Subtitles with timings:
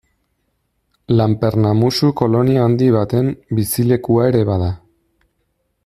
[1.19, 4.73] Lanperna-musu kolonia handi baten bizilekua ere bada.